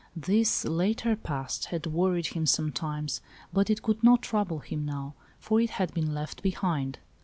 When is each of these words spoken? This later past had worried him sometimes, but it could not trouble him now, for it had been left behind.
This 0.15 0.65
later 0.65 1.15
past 1.15 1.65
had 1.65 1.85
worried 1.85 2.25
him 2.33 2.47
sometimes, 2.47 3.21
but 3.53 3.69
it 3.69 3.83
could 3.83 4.03
not 4.03 4.23
trouble 4.23 4.57
him 4.57 4.83
now, 4.83 5.13
for 5.37 5.61
it 5.61 5.69
had 5.77 5.93
been 5.93 6.11
left 6.11 6.41
behind. 6.41 6.97